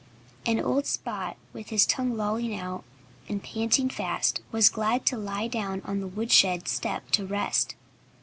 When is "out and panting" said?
2.59-3.87